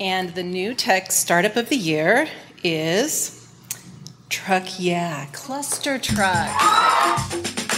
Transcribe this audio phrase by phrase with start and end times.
[0.00, 2.26] And the new tech startup of the year
[2.64, 3.48] is
[4.28, 6.50] Truck Yeah, Cluster Truck.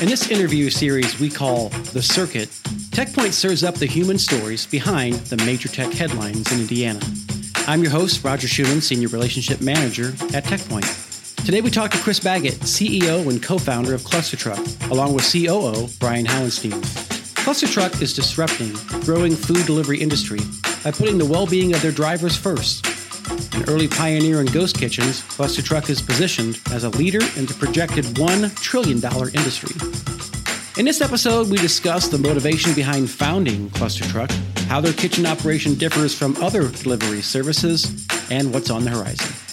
[0.01, 2.49] In this interview series we call The Circuit,
[2.91, 7.01] TechPoint serves up the human stories behind the major tech headlines in Indiana.
[7.67, 11.45] I'm your host, Roger Schuman, Senior Relationship Manager at TechPoint.
[11.45, 15.31] Today we talk to Chris Baggott, CEO and co founder of Cluster Truck, along with
[15.31, 16.81] COO Brian Howenstein.
[17.45, 18.73] Cluster Truck is disrupting
[19.03, 20.41] growing food delivery industry
[20.87, 22.87] by putting the well being of their drivers first.
[23.57, 27.57] An early pioneer in ghost kitchens, Cluster Truck is positioned as a leader in the
[27.59, 28.99] projected $1 trillion
[29.35, 29.75] industry.
[30.79, 34.31] In this episode, we discuss the motivation behind founding Cluster Truck,
[34.69, 39.46] how their kitchen operation differs from other delivery services, and what's on the horizon.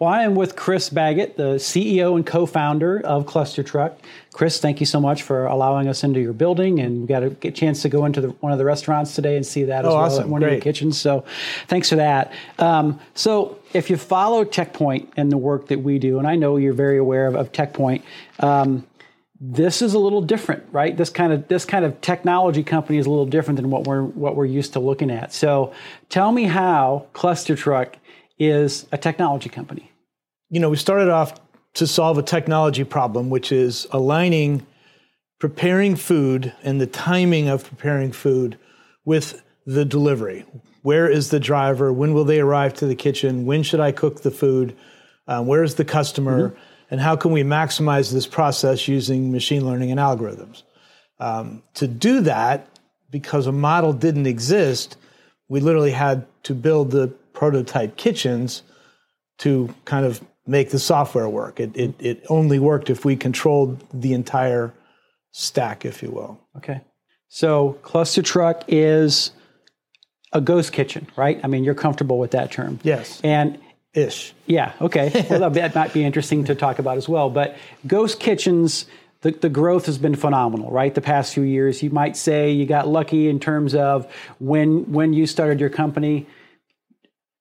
[0.00, 3.96] Well, I am with Chris Baggott, the CEO and co-founder of Cluster Truck.
[4.32, 7.30] Chris, thank you so much for allowing us into your building, and we got a
[7.52, 9.94] chance to go into the, one of the restaurants today and see that oh, as
[9.94, 10.22] well awesome.
[10.24, 10.48] at one Great.
[10.48, 11.00] of your kitchens.
[11.00, 11.24] So,
[11.68, 12.32] thanks for that.
[12.58, 16.56] Um, so, if you follow TechPoint and the work that we do, and I know
[16.56, 18.02] you're very aware of, of TechPoint.
[18.40, 18.84] Um,
[19.40, 20.96] this is a little different, right?
[20.96, 24.02] This kind of this kind of technology company is a little different than what we're
[24.02, 25.32] what we're used to looking at.
[25.32, 25.72] So,
[26.08, 27.96] tell me how Cluster Truck
[28.38, 29.90] is a technology company.
[30.50, 31.40] You know, we started off
[31.74, 34.66] to solve a technology problem, which is aligning
[35.38, 38.58] preparing food and the timing of preparing food
[39.04, 40.44] with the delivery.
[40.82, 41.92] Where is the driver?
[41.92, 43.44] When will they arrive to the kitchen?
[43.44, 44.76] When should I cook the food?
[45.26, 46.50] Um, where is the customer?
[46.50, 46.58] Mm-hmm.
[46.92, 50.62] And how can we maximize this process using machine learning and algorithms?
[51.18, 52.68] Um, to do that,
[53.10, 54.96] because a model didn't exist,
[55.48, 58.62] we literally had to build the prototype kitchens
[59.38, 61.60] to kind of make the software work.
[61.60, 64.72] It, it, it only worked if we controlled the entire
[65.32, 66.40] stack, if you will.
[66.56, 66.80] Okay.
[67.28, 69.32] So Cluster Truck is
[70.32, 71.38] a ghost kitchen, right?
[71.44, 72.80] I mean, you're comfortable with that term.
[72.82, 73.20] Yes.
[73.22, 73.58] And
[73.92, 74.32] ish.
[74.46, 74.72] Yeah.
[74.80, 75.26] Okay.
[75.30, 77.28] Well, that might be interesting to talk about as well.
[77.28, 78.86] But ghost kitchens,
[79.20, 80.94] the, the growth has been phenomenal, right?
[80.94, 85.12] The past few years, you might say you got lucky in terms of when when
[85.12, 86.26] you started your company.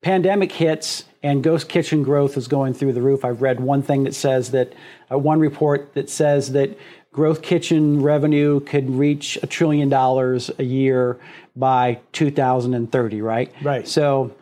[0.06, 3.26] Pandemic hits and ghost kitchen growth is going through the roof.
[3.26, 4.72] I've read one thing that says that
[5.12, 6.78] uh, one report that says that
[7.12, 11.20] ghost kitchen revenue could reach a trillion dollars a year
[11.56, 13.52] by 2030, right?
[13.64, 13.88] Right.
[13.88, 14.36] So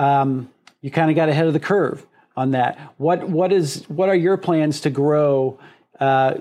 [0.00, 2.04] um, you kind of got ahead of the curve
[2.36, 2.76] on that.
[2.96, 5.60] What what is what are your plans to grow
[6.00, 6.38] uh,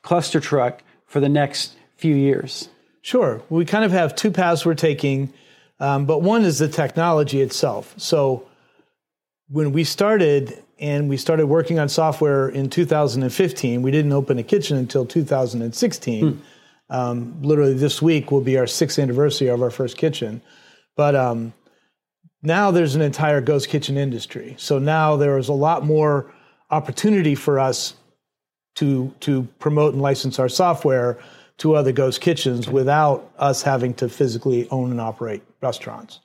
[0.00, 2.70] Cluster Truck for the next few years?
[3.02, 3.42] Sure.
[3.50, 5.34] We kind of have two paths we're taking,
[5.78, 7.94] um, but one is the technology itself.
[7.96, 8.46] So
[9.48, 14.42] when we started and we started working on software in 2015, we didn't open a
[14.42, 16.28] kitchen until 2016.
[16.28, 16.40] Hmm.
[16.88, 20.40] Um, literally this week will be our sixth anniversary of our first kitchen,
[20.96, 21.52] but um,
[22.42, 24.54] now there's an entire ghost kitchen industry.
[24.56, 26.32] So now there is a lot more
[26.70, 27.94] opportunity for us
[28.76, 31.18] to to promote and license our software
[31.58, 36.20] to other ghost kitchens without us having to physically own and operate restaurants.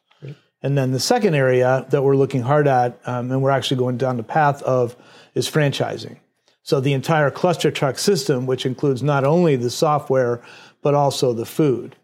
[0.64, 3.97] And then the second area that we're looking hard at, um, and we're actually going
[3.97, 4.96] down the path of,
[5.34, 6.18] is franchising.
[6.64, 10.41] So the entire cluster truck system, which includes not only the software
[10.84, 11.96] but also the food.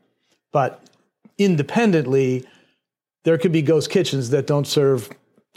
[0.51, 0.83] But
[1.37, 2.47] independently,
[3.23, 5.09] there could be ghost kitchens that don't serve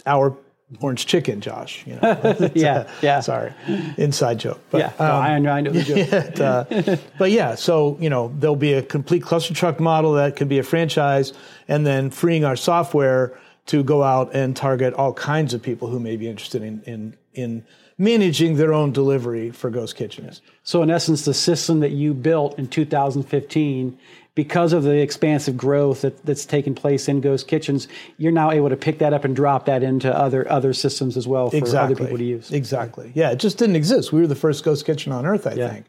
[0.07, 0.37] our
[0.81, 1.85] orange chicken, Josh.
[1.87, 3.21] You know, yeah, uh, yeah.
[3.21, 3.53] Sorry,
[3.97, 4.61] inside joke.
[4.71, 6.41] But, yeah, no, um, I, know, I know the joke.
[6.41, 10.49] uh, but yeah, so you know, there'll be a complete cluster truck model that could
[10.49, 11.33] be a franchise,
[11.69, 16.01] and then freeing our software to go out and target all kinds of people who
[16.01, 17.65] may be interested in in in
[18.01, 20.41] managing their own delivery for ghost kitchens.
[20.63, 23.99] So in essence, the system that you built in 2015
[24.41, 28.71] because of the expansive growth that, that's taken place in ghost kitchens, you're now able
[28.71, 31.95] to pick that up and drop that into other other systems as well for exactly.
[31.95, 32.51] other people to use.
[32.51, 33.13] Exactly.
[33.15, 34.15] Yeah, it just didn't exist.
[34.15, 35.69] We were the first ghost kitchen on earth, I yeah.
[35.69, 35.87] think.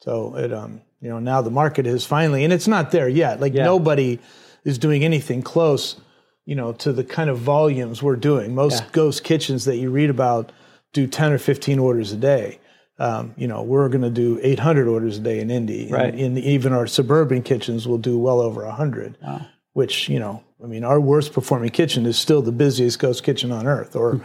[0.00, 3.38] So it um you know now the market is finally and it's not there yet.
[3.38, 3.64] Like yeah.
[3.64, 4.18] nobody
[4.64, 6.00] is doing anything close,
[6.46, 8.54] you know, to the kind of volumes we're doing.
[8.54, 8.88] Most yeah.
[8.92, 10.52] ghost kitchens that you read about
[10.94, 12.60] do 10 or 15 orders a day
[12.98, 15.88] um, you know, we're going to do 800 orders a day in Indy.
[15.90, 16.14] Right.
[16.14, 19.18] Even our suburban kitchens will do well over 100.
[19.22, 19.46] Wow.
[19.72, 23.50] Which you know, I mean, our worst performing kitchen is still the busiest ghost kitchen
[23.50, 24.24] on earth, or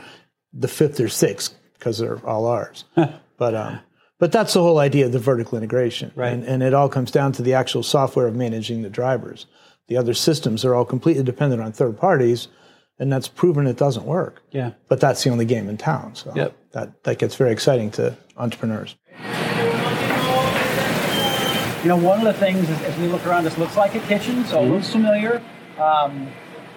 [0.54, 2.86] the fifth or sixth because they're all ours.
[3.38, 3.80] but um,
[4.20, 6.34] but that's the whole idea of the vertical integration, Right.
[6.34, 9.48] And, and it all comes down to the actual software of managing the drivers.
[9.88, 12.48] The other systems are all completely dependent on third parties,
[13.00, 14.44] and that's proven it doesn't work.
[14.52, 14.74] Yeah.
[14.88, 16.14] But that's the only game in town.
[16.16, 16.56] So Yep.
[16.74, 18.96] that that gets very exciting to entrepreneurs.
[21.84, 24.00] You know, one of the things is, as we look around, this looks like a
[24.02, 25.42] kitchen, so it looks familiar,
[25.78, 26.28] um,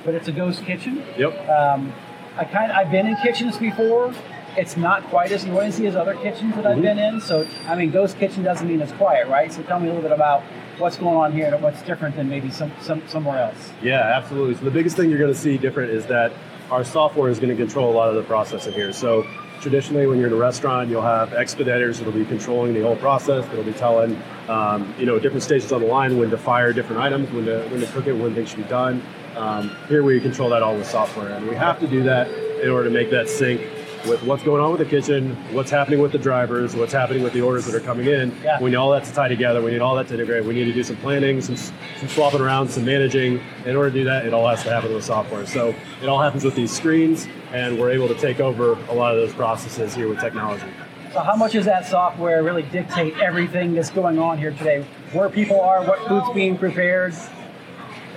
[0.05, 1.03] but it's a ghost kitchen.
[1.17, 1.49] Yep.
[1.49, 1.93] Um,
[2.37, 4.15] I kind of, I've been in kitchens before.
[4.57, 7.21] It's not quite as noisy as other kitchens that I've been in.
[7.21, 9.53] So, I mean, ghost kitchen doesn't mean it's quiet, right?
[9.53, 10.43] So, tell me a little bit about
[10.79, 13.73] what's going on here and what's different than maybe some, some somewhere else.
[13.83, 14.55] Yeah, absolutely.
[14.55, 16.33] So the biggest thing you're going to see different is that
[16.71, 18.93] our software is going to control a lot of the process in here.
[18.93, 19.27] So
[19.63, 23.47] traditionally, when you're in a restaurant, you'll have expediters that'll be controlling the whole process.
[23.47, 27.01] That'll be telling, um, you know, different stations on the line when to fire different
[27.01, 29.03] items, when to when to cook it, when things should be done.
[29.37, 32.29] Um, here we control that all with software, and we have to do that
[32.61, 33.63] in order to make that sync
[34.07, 37.33] with what's going on with the kitchen, what's happening with the drivers, what's happening with
[37.33, 38.37] the orders that are coming in.
[38.43, 38.61] Yeah.
[38.61, 39.63] We need all that to tie together.
[39.63, 40.45] We need all that to integrate.
[40.45, 43.41] We need to do some planning, some, some swapping around, some managing.
[43.65, 45.47] In order to do that, it all has to happen with software.
[45.47, 45.73] So
[46.03, 49.21] it all happens with these screens, and we're able to take over a lot of
[49.21, 50.67] those processes here with technology.
[51.13, 54.87] So, how much does that software really dictate everything that's going on here today?
[55.13, 57.15] Where people are, what food's being prepared?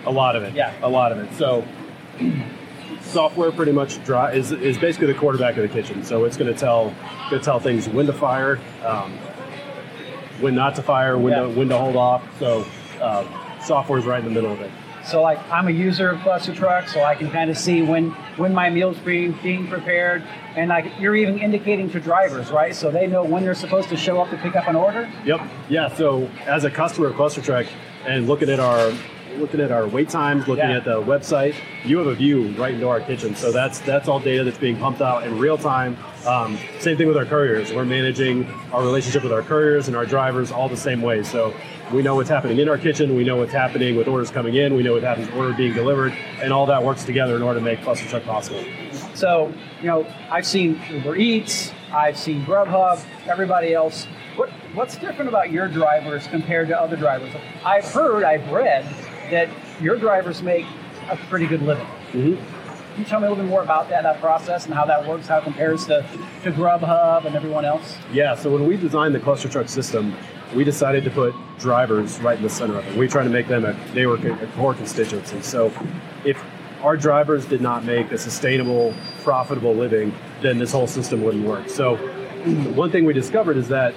[0.05, 0.53] A lot of it.
[0.53, 0.73] Yeah.
[0.81, 1.33] A lot of it.
[1.33, 1.67] So
[3.01, 6.03] software pretty much dri is, is basically the quarterback of the kitchen.
[6.03, 6.93] So it's going to tell
[7.29, 9.17] going to tell things when to fire, um,
[10.39, 11.41] when not to fire, when Yeah.
[11.41, 12.23] to when to hold off.
[12.39, 12.65] So
[13.01, 13.25] uh,
[13.61, 14.71] software's right in the middle of it.
[15.05, 18.09] So like I'm a user of Cluster Truck, so I can kind of see when
[18.37, 20.23] when my meal's being being prepared,
[20.55, 22.75] and like you're even indicating to drivers, right?
[22.75, 25.09] So they know when they're supposed to show up to pick up an order.
[25.25, 25.41] Yep.
[25.69, 25.95] Yeah.
[25.95, 27.67] So as a customer of Cluster Truck
[28.05, 28.91] and looking at our
[29.37, 30.77] looking at our wait times, looking Yeah.
[30.77, 33.35] at the website, you have a view right into our kitchen.
[33.35, 35.97] So that's that's all data that's being pumped out in real time.
[36.25, 37.71] Um, same thing with our couriers.
[37.73, 41.21] We're managing our relationship with our couriers and our drivers all the same way.
[41.21, 41.53] So
[41.93, 43.15] we know what's happening in our kitchen.
[43.15, 44.75] We know what's happening with orders coming in.
[44.75, 47.63] We know what happens order being delivered, and all that works together in order to
[47.65, 48.63] make Cluster Truck possible.
[49.13, 54.05] So you know I've seen Uber Eats, I've seen Grubhub, everybody else.
[54.35, 57.31] What what's different about your drivers compared to other drivers?
[57.63, 58.83] I've heard, I've read
[59.31, 59.49] that
[59.81, 60.65] your drivers make
[61.09, 61.87] a pretty good living.
[62.13, 62.37] Mhm.
[62.95, 65.05] Can you tell me a little bit more about that, that process and how that
[65.05, 66.01] works, how it compares to,
[66.43, 67.97] to Grubhub and everyone else?
[68.13, 70.15] Yeah, so when we designed the cluster truck system,
[70.55, 72.95] we decided to put drivers right in the center of it.
[72.95, 75.41] We tried to make them a they were a core constituency.
[75.41, 75.73] So
[76.23, 76.41] if
[76.83, 81.67] our drivers did not make a sustainable, profitable living, then this whole system wouldn't work.
[81.67, 81.95] So
[82.75, 83.93] one thing we discovered is that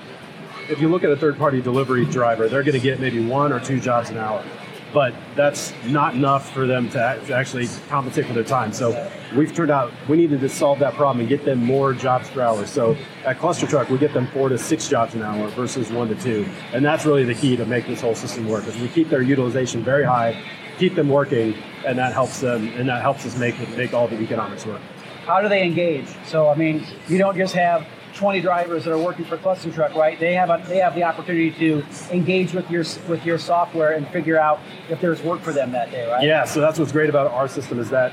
[0.68, 3.52] if you look at a third party delivery driver, they're going to get maybe one
[3.52, 4.44] or two jobs an hour.
[4.92, 7.00] But that's not enough for them to
[7.32, 8.72] actually compensate for their time.
[8.72, 12.30] So we've turned out we needed to solve that problem and get them more jobs
[12.30, 12.66] per hour.
[12.66, 16.08] So at Cluster Truck, we get them four to six jobs an hour versus one
[16.08, 16.48] to two.
[16.72, 18.66] And that's really the key to make this whole system work.
[18.66, 20.42] Is we keep their utilization very high,
[20.78, 21.54] keep them working,
[21.86, 24.80] and that helps them and that helps us make make all the economics work.
[25.26, 26.06] How do they engage?
[26.26, 27.86] So, I mean, you don't just have
[28.18, 30.18] 20 drivers that are working for Cluster Truck, right?
[30.18, 34.08] They have a, they have the opportunity to engage with your with your software and
[34.08, 36.24] figure out if there's work for them that day, right?
[36.24, 38.12] Yeah, so that's what's great about our system is that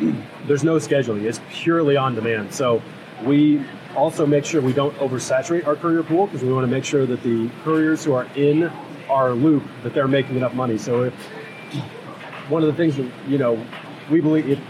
[0.46, 1.22] there's no scheduling.
[1.22, 2.52] It's purely on demand.
[2.52, 2.82] So
[3.24, 3.64] we
[3.94, 7.06] also make sure we don't oversaturate our courier pool because we want to make sure
[7.06, 8.64] that the couriers who are in
[9.08, 10.78] our loop that they're making enough money.
[10.78, 11.14] So if
[12.48, 13.64] one of the things that you know
[14.10, 14.60] we believe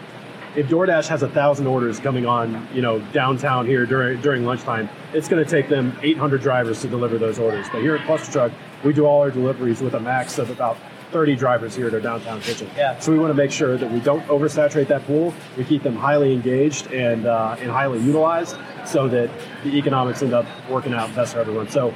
[0.56, 4.88] if DoorDash has a thousand orders coming on, you know, downtown here during during lunchtime,
[5.12, 7.66] it's going to take them 800 drivers to deliver those orders.
[7.73, 8.52] But here at Cluster Truck,
[8.84, 10.76] we do all our deliveries with a max of about
[11.11, 12.68] 30 drivers here at our downtown kitchen.
[12.76, 12.99] Yeah.
[12.99, 15.32] So we want to make sure that we don't oversaturate that pool.
[15.56, 18.56] We keep them highly engaged and uh, and highly utilized,
[18.87, 19.30] so that
[19.64, 21.68] the economics end up working out best for everyone.
[21.68, 21.94] So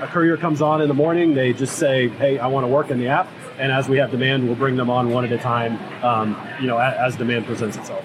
[0.00, 2.90] a courier comes on in the morning, they just say, "Hey, I want to work
[2.90, 5.38] in the app," and as we have demand, we'll bring them on one at a
[5.38, 5.78] time.
[6.04, 8.04] Um, you know, as, as demand presents itself.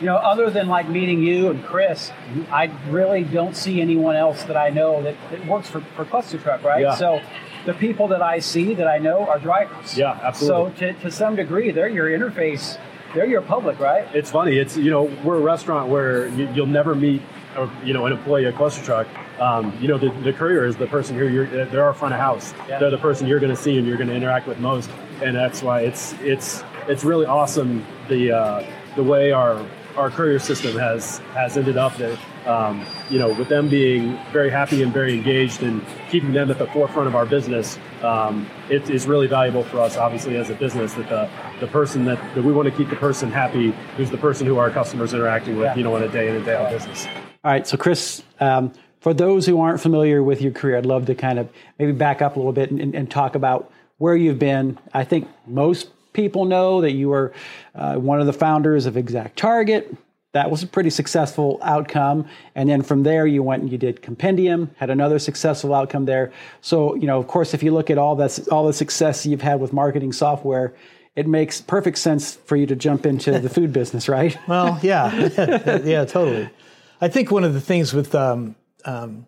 [0.00, 2.12] You know, other than like meeting you and Chris,
[2.52, 6.38] I really don't see anyone else that I know that, that works for, for Cluster
[6.38, 6.82] Truck, right?
[6.82, 6.94] Yeah.
[6.94, 7.20] So
[7.66, 9.96] the people that I see that I know are drivers.
[9.96, 10.72] Yeah, absolutely.
[10.72, 12.78] So to, to some degree, they're your interface,
[13.14, 14.06] they're your public, right?
[14.14, 14.58] It's funny.
[14.58, 17.22] It's you know we're a restaurant where you, you'll never meet
[17.56, 19.06] a, you know an employee at Cluster Truck.
[19.40, 22.20] Um, you know the, the courier is the person who you're they're our front of
[22.20, 22.52] house.
[22.68, 22.78] Yeah.
[22.78, 24.90] They're the person you're going to see and you're going to interact with most,
[25.22, 29.64] and that's why it's it's it's really awesome the uh, the way our
[29.96, 34.50] our courier system has has ended up that um, you know with them being very
[34.50, 38.88] happy and very engaged and keeping them at the forefront of our business um, it
[38.90, 41.28] is really valuable for us obviously as a business that the
[41.60, 44.56] the person that, that we want to keep the person happy who's the person who
[44.56, 45.74] our customers interacting with Yeah.
[45.76, 47.06] you know on a day in and day out business
[47.44, 51.06] All right, so Chris, um, for those who aren't familiar with your career, I'd love
[51.06, 54.38] to kind of maybe back up a little bit and, and talk about where you've
[54.38, 54.78] been.
[54.92, 57.32] I think most people know that you were
[57.76, 59.94] uh, one of the founders of Exact Target.
[60.32, 62.28] That was a pretty successful outcome.
[62.56, 66.32] And then from there, you went and you did Compendium, had another successful outcome there.
[66.60, 69.42] So, you know, of course, if you look at all this, all the success you've
[69.42, 70.74] had with marketing software,
[71.14, 74.36] it makes perfect sense for you to jump into the food business, right?
[74.46, 75.14] Well, yeah,
[75.84, 76.50] yeah, totally.
[77.00, 79.26] I think one of the things with, um, um,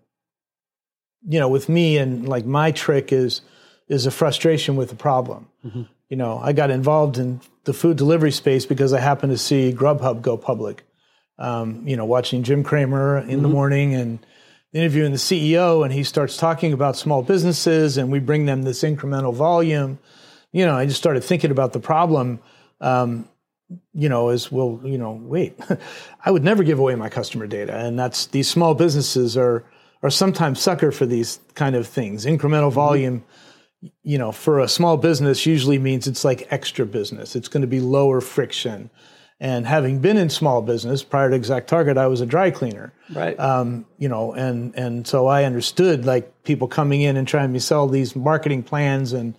[1.27, 3.43] you know, with me and like my trick is
[3.89, 5.49] is a frustration with the problem.
[5.65, 5.83] Mm-hmm.
[6.09, 9.73] You know, I got involved in the food delivery space because I happened to see
[9.73, 10.85] Grubhub go public.
[11.39, 13.43] Um, you know, watching Jim Cramer in mm-hmm.
[13.43, 14.25] the morning and
[14.73, 18.83] interviewing the CEO, and he starts talking about small businesses, and we bring them this
[18.83, 19.99] incremental volume
[20.53, 22.41] you know, I just started thinking about the problem.
[22.81, 23.29] Um,
[23.93, 25.59] you know, as well, you know, wait,
[26.25, 29.65] I would never give away my customer data, and that's these small businesses are
[30.03, 32.25] are sometimes sucker for these kind of things.
[32.25, 32.75] Incremental mm-hmm.
[32.75, 33.25] volume,
[34.03, 37.37] you know, for a small business usually means it's like extra business.
[37.37, 38.91] It's going to be lower friction.
[39.43, 42.93] And having been in small business prior to Exact Target, I was a dry cleaner.
[43.11, 43.39] Right.
[43.41, 47.61] Um, you know, and and so I understood like people coming in and trying to
[47.61, 49.35] sell these marketing plans and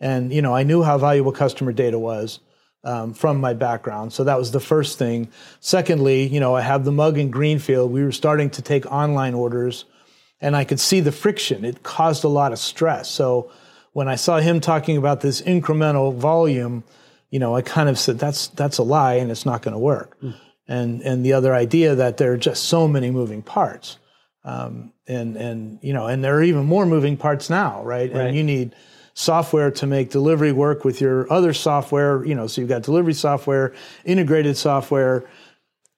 [0.00, 2.40] and you know, I knew how valuable customer data was
[2.84, 4.12] um, from my background.
[4.12, 5.28] So that was the first thing.
[5.60, 7.92] Secondly, you know, I have the mug in Greenfield.
[7.92, 9.84] We were starting to take online orders,
[10.40, 11.64] and I could see the friction.
[11.64, 13.08] It caused a lot of stress.
[13.10, 13.50] So
[13.92, 16.84] when I saw him talking about this incremental volume,
[17.30, 19.78] you know, I kind of said that's that's a lie, and it's not going to
[19.78, 20.20] work.
[20.20, 20.34] Mm.
[20.68, 23.98] And and the other idea that there are just so many moving parts.
[24.44, 28.12] Um, and and you know, and there are even more moving parts now, right?
[28.12, 28.26] right.
[28.26, 28.74] And you need
[29.14, 32.24] software to make delivery work with your other software.
[32.24, 35.24] You know, so you've got delivery software, integrated software,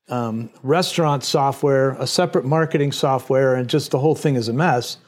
[0.09, 4.99] um, restaurant software, a separate marketing software, and just the whole thing is a mess.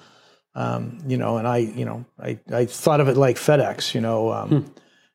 [0.54, 3.94] Um, you know, and I, you know, I, I thought of it like FedEx.
[3.94, 4.70] You know, um, hmm.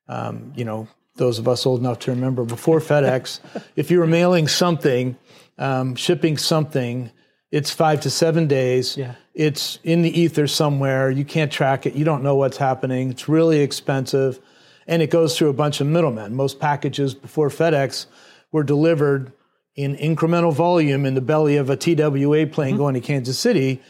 [0.07, 3.39] Um, you know, those of us old enough to remember before FedEx,
[3.75, 5.17] if you were mailing something,
[5.57, 7.12] um, shipping something
[7.51, 8.98] it's five to seven days.
[8.98, 9.15] Yeah.
[9.33, 11.09] It's in the ether somewhere.
[11.09, 11.95] You can't track it.
[11.95, 13.09] You don't know what's happening.
[13.09, 14.39] It's really expensive.
[14.88, 16.35] And it goes through a bunch of middlemen.
[16.35, 18.07] Most packages before FedEx
[18.51, 19.31] were delivered
[19.75, 22.77] in incremental volume in the belly of a TWA plane mm-hmm.
[22.77, 23.81] going to Kansas City.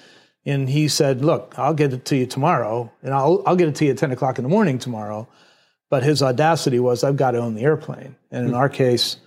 [0.45, 3.75] And he said, Look, I'll get it to you tomorrow, and I'll, I'll get it
[3.75, 5.27] to you at 10 o'clock in the morning tomorrow.
[5.89, 8.15] But his audacity was, I've got to own the airplane.
[8.31, 8.55] And in mm-hmm.
[8.55, 9.17] our case,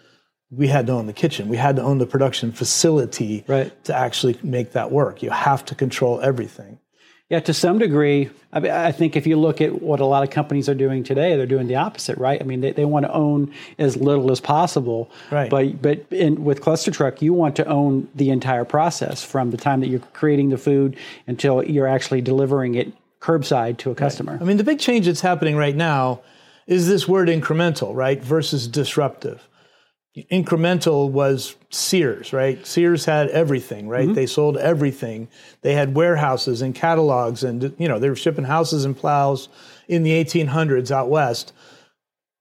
[0.56, 1.48] we had to own the kitchen.
[1.48, 3.84] We had to own the production facility right.
[3.84, 5.22] to actually make that work.
[5.22, 6.78] You have to control everything.
[7.30, 10.22] Yeah, to some degree, I, mean, I, think if you look at what a lot
[10.22, 12.38] of companies are doing today, they're doing the opposite, right?
[12.38, 15.10] I mean, they, they want to own as little as possible.
[15.30, 15.48] Right.
[15.48, 19.80] But but in, with ClusterTruck, you want to own the entire process from the time
[19.80, 20.96] that you're creating the food
[21.26, 24.32] until you're actually delivering it curbside to a customer.
[24.32, 24.42] Right.
[24.42, 26.20] I mean, the big change that's happening right now
[26.66, 29.48] is this word incremental, right, versus disruptive
[30.16, 32.64] incremental was Sears, right?
[32.64, 34.04] Sears had everything, right?
[34.04, 34.14] Mm-hmm.
[34.14, 35.28] They sold everything.
[35.62, 39.48] They had warehouses and catalogs, and you know they were shipping houses and plows
[39.88, 41.52] in the 1800s out west.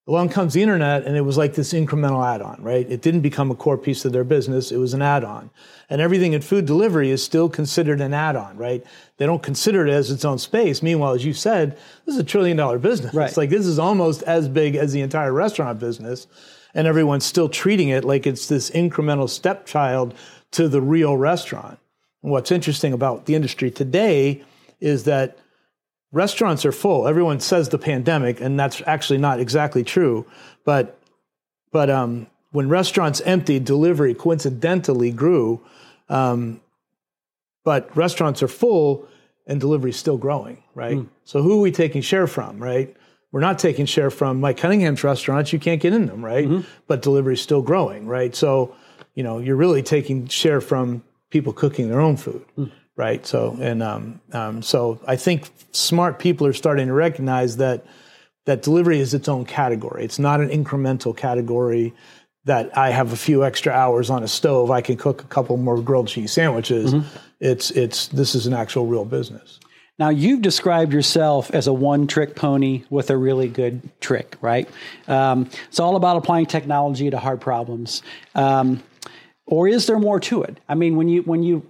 [0.05, 2.85] Along comes the internet, and it was like this incremental add-on, right?
[2.91, 5.49] It didn't become a core piece of their business; it was an add-on.
[5.89, 8.83] And everything in food delivery is still considered an add-on, right?
[9.17, 10.83] They don't consider it as its own space.
[10.83, 13.15] Meanwhile, as you said, this is a trillion-dollar business.
[13.15, 13.29] Right.
[13.29, 16.27] It's like this is almost as big as the entire restaurant business
[16.73, 20.13] and everyone's still treating it like it's this incremental stepchild
[20.51, 21.79] to the real restaurant.
[22.21, 24.43] And what's interesting about the industry today
[24.79, 25.37] is that
[26.11, 27.07] restaurants are full.
[27.07, 30.25] Everyone says the pandemic, and that's actually not exactly true.
[30.63, 30.97] But
[31.71, 35.61] but um, when restaurants emptied, delivery coincidentally grew.
[36.07, 36.61] Um,
[37.63, 39.07] but restaurants are full,
[39.47, 40.97] and delivery is still growing, right?
[40.97, 41.07] Mm.
[41.23, 42.95] So who are we taking share from, right?
[43.33, 45.51] We're not taking share from Mike Cunningham's restaurants.
[45.51, 46.47] You can't get in them, right?
[46.47, 46.67] Mm-hmm.
[46.87, 48.33] But delivery is still growing, right?
[48.33, 48.75] So,
[49.15, 52.71] you know, you're really taking share from people cooking their own food, mm.
[52.95, 53.25] right?
[53.25, 57.83] So, and um, um, so I think smart people are starting to recognize that
[58.45, 60.05] that delivery is its own category.
[60.05, 61.91] It's not an incremental category
[62.45, 64.69] that I have a few extra hours on a stove.
[64.69, 66.93] I can cook a couple more grilled cheese sandwiches.
[66.93, 67.17] Mm-hmm.
[67.39, 69.59] It's it's this is an actual real business.
[69.99, 74.67] Now, you've described yourself as a one trick pony with a really good trick, right?
[75.07, 78.01] Um, it's all about applying technology to hard problems.
[78.33, 78.81] Um,
[79.45, 80.59] or is there more to it?
[80.67, 81.69] I mean, when you, when you,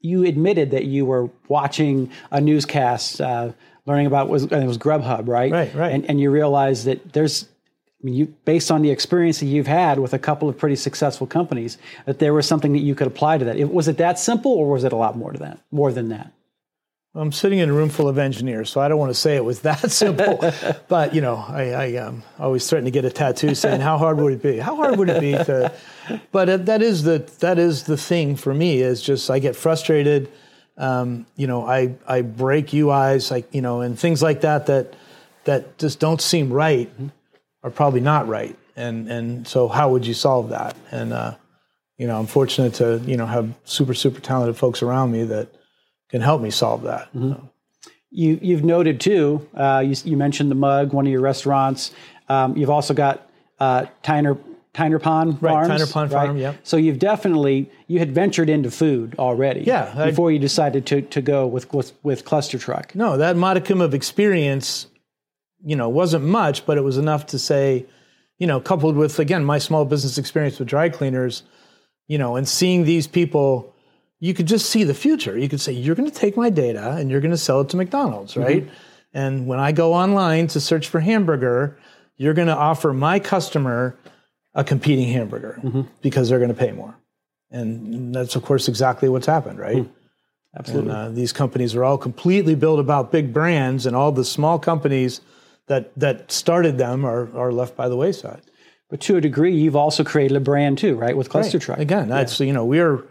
[0.00, 3.52] you admitted that you were watching a newscast, uh,
[3.86, 5.50] learning about was and it was Grubhub, right?
[5.50, 5.92] Right, right.
[5.92, 9.66] And, and you realized that there's I mean, you, based on the experience that you've
[9.66, 13.06] had with a couple of pretty successful companies, that there was something that you could
[13.06, 13.56] apply to that.
[13.56, 16.10] It, was it that simple, or was it a lot more to that, more than
[16.10, 16.30] that?
[17.16, 19.44] I'm sitting in a room full of engineers, so I don't want to say it
[19.44, 20.52] was that simple.
[20.88, 24.18] but you know, I, I um, always threaten to get a tattoo saying, "How hard
[24.18, 24.58] would it be?
[24.58, 25.72] How hard would it be to?"
[26.30, 29.56] But uh, that is the that is the thing for me is just I get
[29.56, 30.30] frustrated.
[30.76, 34.94] Um, you know, I I break UIs, like you know, and things like that that
[35.44, 36.88] that just don't seem right
[37.64, 38.56] are probably not right.
[38.76, 40.76] And and so how would you solve that?
[40.92, 41.34] And uh,
[41.98, 45.48] you know, I'm fortunate to you know have super super talented folks around me that
[46.08, 47.12] can help me solve that.
[47.14, 47.46] Mm-hmm.
[48.10, 51.92] You, you've noted too, uh, you, you, mentioned the mug, one of your restaurants.
[52.28, 54.38] Um, you've also got uh, Tyner,
[54.72, 55.42] Tyner Pond Farms.
[55.42, 56.26] Right, Tyner Pond right?
[56.26, 56.54] Farm, yeah.
[56.62, 59.62] So you've definitely, you had ventured into food already.
[59.62, 60.06] Yeah.
[60.06, 62.94] Before I, you decided to, to go with, with, with Cluster Truck.
[62.94, 64.86] No, that modicum of experience,
[65.64, 67.86] you know, wasn't much, but it was enough to say,
[68.38, 71.42] you know, coupled with, again, my small business experience with dry cleaners,
[72.06, 73.74] you know, and seeing these people
[74.18, 75.36] you could just see the future.
[75.38, 77.68] You could say, you're going to take my data and you're going to sell it
[77.70, 78.42] to McDonald's, mm-hmm.
[78.42, 78.62] right?
[78.64, 78.74] Mm-hmm.
[79.14, 81.78] And when I go online to search for hamburger,
[82.16, 83.96] you're going to offer my customer
[84.54, 85.82] a competing hamburger mm-hmm.
[86.00, 86.96] because they're going to pay more.
[87.50, 89.84] And that's, of course, exactly what's happened, right?
[89.84, 89.90] Mm.
[90.58, 90.90] Absolutely.
[90.90, 94.58] And, uh, these companies are all completely built about big brands, and all the small
[94.58, 95.20] companies
[95.66, 98.42] that, that started them are, are left by the wayside.
[98.88, 101.16] But to a degree, you've also created a brand too, right?
[101.16, 101.64] With Cluster right.
[101.64, 101.78] Truck.
[101.78, 102.46] Again, that's, yeah.
[102.46, 103.04] you know, we're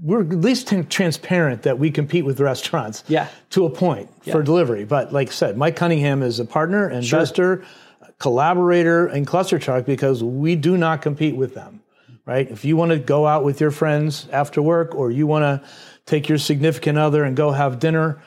[0.00, 3.28] we're at least transparent that we compete with restaurants yeah.
[3.50, 4.32] to a point yeah.
[4.32, 4.84] for delivery.
[4.84, 8.14] But like I said, Mike Cunningham is a partner, investor, sure.
[8.18, 11.80] collaborator in Cluster Truck because we do not compete with them.
[12.24, 12.48] Right?
[12.48, 15.68] If you want to go out with your friends after work or you want to
[16.06, 18.22] take your significant other and go have dinner,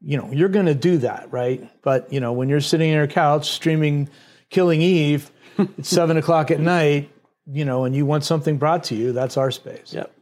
[0.00, 1.68] you know, you're going to do that, right?
[1.82, 4.08] But, you know, when you're sitting on your couch streaming
[4.48, 7.10] Killing Eve, it's seven o'clock at night,
[7.46, 9.92] you know, and you want something brought to you, that's our space.
[9.92, 10.14] Yep.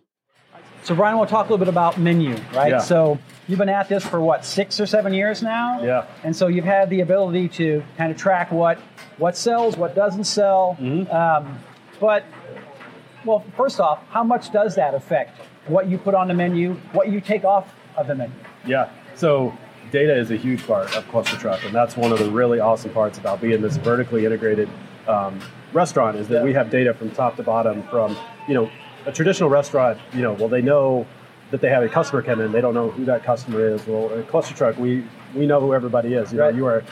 [0.83, 2.73] So Brian, we'll talk a little bit about menu, right?
[2.73, 2.79] Yeah.
[2.79, 5.83] So you've been at this for what six or seven years now?
[5.83, 6.07] Yeah.
[6.25, 8.79] And so you've had the ability to kind of track what
[9.19, 10.77] what sells, what doesn't sell.
[10.81, 11.11] Mm-hmm.
[11.15, 11.59] Um,
[12.01, 12.25] but
[13.25, 17.09] well, first off, how much does that affect what you put on the menu, what
[17.09, 18.35] you take off of the menu?
[18.67, 18.91] Yeah.
[19.15, 19.57] So
[19.91, 22.93] data is a huge part of Cluster Truck, and that's one of the really awesome
[22.93, 24.69] parts about being this vertically integrated
[25.07, 25.41] um,
[25.73, 26.45] restaurant is that yeah.
[26.45, 28.17] we have data from top to bottom from
[28.49, 28.71] you know
[29.07, 31.07] a traditional restaurant, you know, well, they know
[31.51, 33.87] that they have a customer come in, they don't know who that customer is.
[33.87, 36.33] Well, a cluster truck, we we know who everybody is.
[36.33, 36.55] You know, right.
[36.55, 36.85] you are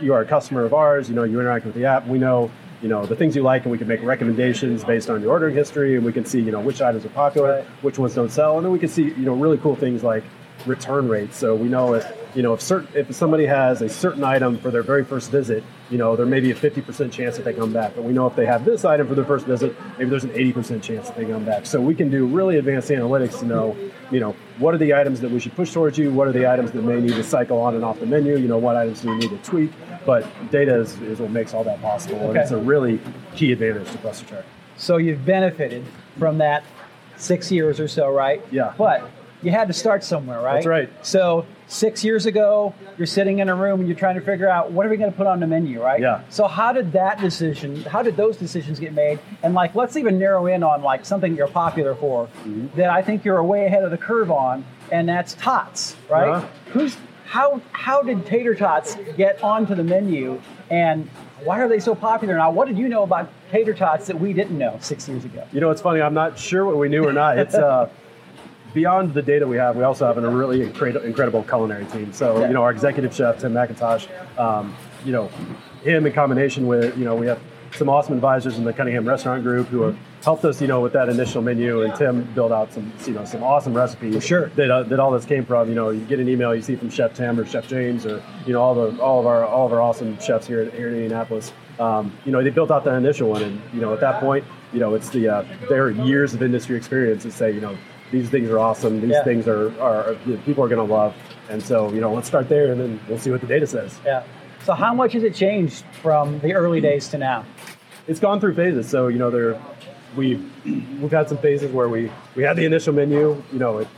[0.00, 1.08] you are a customer of ours.
[1.08, 2.06] You know, you interact with the app.
[2.06, 5.20] We know you know the things you like, and we can make recommendations based on
[5.20, 7.64] your ordering history, and we can see you know which items are popular, right.
[7.82, 10.24] which ones don't sell, and then we can see you know really cool things like
[10.66, 11.34] return rate.
[11.34, 14.70] So we know if you know if certain if somebody has a certain item for
[14.70, 17.72] their very first visit, you know there may be a 50% chance that they come
[17.72, 17.94] back.
[17.94, 20.30] But we know if they have this item for their first visit, maybe there's an
[20.30, 21.66] 80% chance that they come back.
[21.66, 23.76] So we can do really advanced analytics to know
[24.10, 26.50] you know what are the items that we should push towards you, what are the
[26.50, 29.00] items that may need to cycle on and off the menu, you know what items
[29.02, 29.70] do we need to tweak.
[30.04, 32.28] But data is, is what makes all that possible, okay.
[32.28, 33.00] and it's a really
[33.34, 34.44] key advantage to Cluster Truck.
[34.76, 35.84] So you've benefited
[36.18, 36.64] from that
[37.18, 38.42] six years or so, right?
[38.50, 38.72] Yeah.
[38.78, 39.10] But
[39.42, 40.54] you had to start somewhere, right?
[40.54, 40.90] That's right.
[41.02, 44.72] So six years ago, you're sitting in a room and you're trying to figure out
[44.72, 46.00] what are we going to put on the menu, right?
[46.00, 46.22] Yeah.
[46.28, 47.82] So how did that decision?
[47.82, 49.20] How did those decisions get made?
[49.42, 52.76] And like, let's even narrow in on like something you're popular for mm-hmm.
[52.76, 56.28] that I think you're way ahead of the curve on, and that's tots, right?
[56.28, 56.48] Uh-huh.
[56.72, 56.96] Who's
[57.26, 61.08] how how did tater tots get onto the menu, and
[61.44, 62.50] why are they so popular now?
[62.50, 65.46] What did you know about tater tots that we didn't know six years ago?
[65.52, 66.00] You know, it's funny.
[66.00, 67.38] I'm not sure what we knew or not.
[67.38, 67.90] It's uh
[68.74, 72.12] beyond the data we have, we also have a really incredible culinary team.
[72.12, 75.28] So, you know, our executive chef, Tim McIntosh, um, you know,
[75.82, 77.40] him in combination with, you know, we have
[77.74, 80.92] some awesome advisors in the Cunningham Restaurant Group who have helped us, you know, with
[80.94, 84.14] that initial menu, and Tim built out some, you know, some awesome recipes.
[84.14, 84.46] For sure.
[84.56, 85.68] That, uh, that all this came from.
[85.68, 88.22] You know, you get an email you see from Chef Tim or Chef James or
[88.46, 90.94] you know all the all of our all of our awesome chefs here, here in
[90.94, 91.52] Indianapolis.
[91.78, 94.44] Um, you know, they built out that initial one, and you know, at that point,
[94.72, 97.76] you know, it's the uh, their years of industry experience to say, you know,
[98.10, 99.00] these things are awesome.
[99.00, 99.24] These yeah.
[99.24, 101.14] things are, are, are people are going to love.
[101.48, 103.98] And so, you know, let's start there and then we'll see what the data says.
[104.04, 104.24] Yeah.
[104.64, 107.44] So how much has it changed from the early days to now?
[108.06, 108.88] It's gone through phases.
[108.88, 109.60] So, you know, there
[110.16, 110.44] we've
[111.00, 113.88] we've had some phases where we we had the initial menu, you know, it,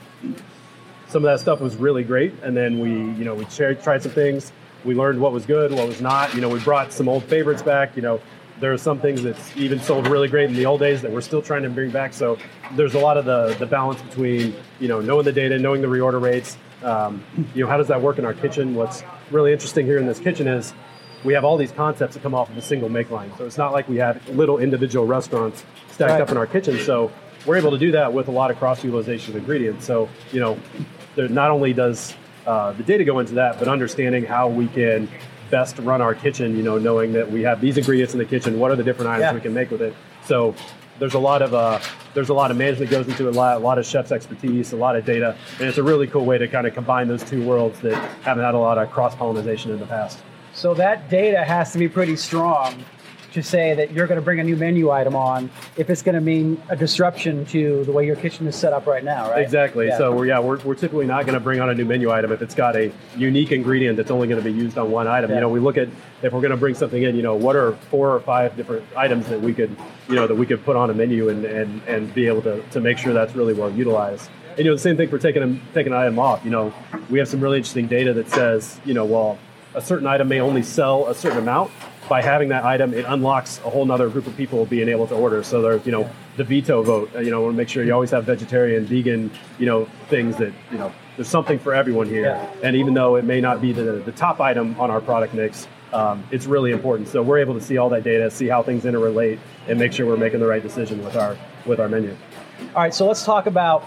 [1.08, 4.12] some of that stuff was really great and then we, you know, we tried some
[4.12, 4.52] things.
[4.84, 6.34] We learned what was good, what was not.
[6.34, 8.20] You know, we brought some old favorites back, you know,
[8.60, 11.20] there are some things that's even sold really great in the old days that we're
[11.20, 12.12] still trying to bring back.
[12.12, 12.38] So
[12.76, 15.88] there's a lot of the, the balance between you know knowing the data, knowing the
[15.88, 16.56] reorder rates.
[16.82, 18.74] Um, you know how does that work in our kitchen?
[18.74, 20.72] What's really interesting here in this kitchen is
[21.24, 23.30] we have all these concepts that come off of a single make line.
[23.36, 26.20] So it's not like we have little individual restaurants stacked Right.
[26.22, 26.78] up in our kitchen.
[26.78, 27.10] So
[27.44, 29.84] we're able to do that with a lot of cross utilization of ingredients.
[29.86, 30.58] So you know,
[31.16, 32.14] there, not only does
[32.46, 35.08] uh, the data go into that, but understanding how we can
[35.50, 36.56] best run our kitchen.
[36.56, 38.58] You know, knowing that we have these ingredients in the kitchen.
[38.58, 39.34] What are the different items Yeah.
[39.34, 39.94] we can make with it?
[40.24, 40.54] So
[40.98, 41.80] there's a lot of uh,
[42.14, 44.72] there's a lot of management goes into it, a lot, a lot of chef's expertise,
[44.72, 47.22] a lot of data, and it's a really cool way to kind of combine those
[47.24, 50.18] two worlds that haven't had a lot of cross pollination in the past.
[50.52, 52.84] So that data has to be pretty strong
[53.32, 56.14] to say that you're going to bring a new menu item on if it's going
[56.14, 59.42] to mean a disruption to the way your kitchen is set up right now, right?
[59.42, 59.86] Exactly.
[59.86, 59.98] Yeah.
[59.98, 62.32] So we're yeah we're, we're typically not going to bring on a new menu item
[62.32, 65.30] if it's got a unique ingredient that's only going to be used on one item.
[65.30, 65.36] Yeah.
[65.36, 65.88] You know, we look at
[66.22, 67.16] if we're going to bring something in.
[67.16, 69.76] You know, what are four or five different items that we could
[70.08, 72.62] you know that we could put on a menu and and, and be able to,
[72.70, 74.28] to make sure that's really well utilized.
[74.50, 76.44] And you know the same thing for taking them taking an item off.
[76.44, 76.74] You know,
[77.08, 79.38] we have some really interesting data that says you know well
[79.74, 81.70] a certain item may only sell a certain amount.
[82.10, 85.14] By having that item, it unlocks a whole other group of people being able to
[85.14, 85.44] order.
[85.44, 87.08] So there's, you know, the veto vote.
[87.14, 90.36] uh, You know, want to make sure you always have vegetarian, vegan, you know, things
[90.38, 92.24] that, you know, there's something for everyone here.
[92.24, 92.50] Yeah.
[92.64, 95.68] And even though it may not be the, the top item on our product mix,
[95.92, 97.06] um, it's really important.
[97.06, 100.04] So we're able to see all that data, see how things interrelate, and make sure
[100.04, 102.16] we're making the right decision with our with our menu.
[102.74, 103.84] All right, so let's talk about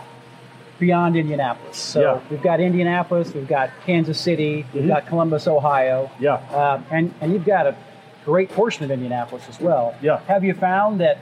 [0.79, 1.75] beyond Indianapolis.
[1.77, 2.19] So Yeah.
[2.29, 4.87] we've got Indianapolis, we've got Kansas City, we've Mhm.
[4.87, 6.09] got Columbus, Ohio.
[6.21, 6.35] Yeah.
[6.55, 7.75] Um, and, and you've got a
[8.25, 9.95] great portion of Indianapolis as well.
[10.01, 10.19] Yeah.
[10.21, 11.19] Have you found that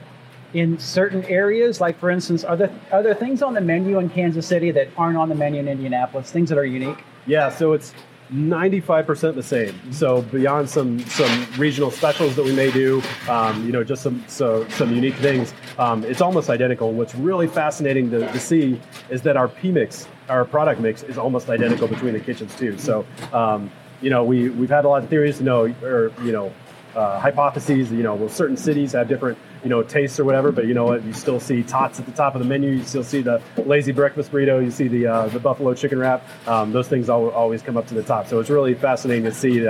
[0.54, 4.08] in certain areas, like for instance, are there, are there things on the menu in
[4.08, 6.98] Kansas City that aren't on the menu in Indianapolis, things that are unique?
[7.26, 7.94] Yeah, so it's
[8.32, 9.92] 95% the same.
[9.92, 14.24] So beyond some some regional specials that we may do, um, you know, just some
[14.26, 16.92] so some unique things, um, it's almost identical.
[16.92, 21.18] What's really fascinating to, to see is that our P mix, our product mix, is
[21.18, 22.78] almost identical between the kitchens too.
[22.78, 26.32] So um, you know, we we've had a lot of theories, you know, or you
[26.32, 26.52] know,
[26.94, 27.90] uh, hypotheses.
[27.90, 30.84] You know, well, certain cities have different you know tastes or whatever, but you know
[30.84, 31.04] what?
[31.04, 32.70] You still see tots at the top of the menu.
[32.70, 34.62] You still see the lazy breakfast burrito.
[34.62, 36.26] You see the uh, the buffalo chicken wrap.
[36.48, 38.26] Um, those things al- always come up to the top.
[38.26, 39.66] So it's really fascinating to see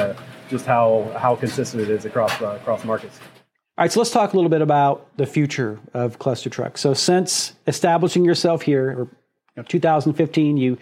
[0.52, 3.18] just how how consistent it is across uh, across markets.
[3.78, 6.76] All right, so let's talk a little bit about the future of Cluster Truck.
[6.76, 9.08] So, since establishing yourself here, or you
[9.56, 10.76] know, 2015, you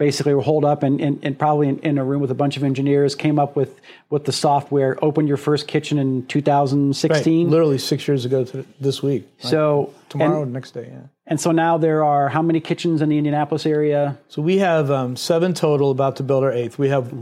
[0.00, 2.56] basically were holed up and, and, and probably in, in a room with a bunch
[2.56, 7.50] of engineers, came up with, with the software, opened your first kitchen in 2016.
[7.50, 9.28] Literally six years ago to this week.
[9.40, 11.02] So, Tomorrow, and, next day, yeah.
[11.26, 14.18] and so now there are how many kitchens in the Indianapolis area?
[14.28, 16.78] So we have um, seven total, about to build our eighth.
[16.78, 17.12] We have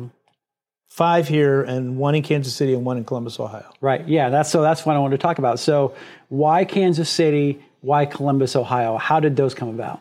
[0.89, 3.69] five here, and one in Kansas City and one in Columbus, Ohio.
[3.81, 4.07] Right.
[4.07, 4.31] Yeah.
[4.31, 4.63] That's so.
[4.63, 5.59] That's what I wanted to talk about.
[5.59, 5.97] So,
[6.29, 7.61] why Kansas City?
[7.81, 8.97] Why Columbus, Ohio?
[8.97, 10.01] How did those come about?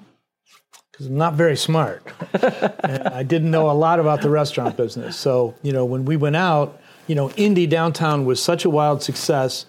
[0.98, 2.02] Because I'm not very smart.
[2.34, 5.16] and I didn't know a lot about the restaurant business.
[5.16, 9.04] So, you know, when we went out, you know, Indy downtown was such a wild
[9.04, 9.68] success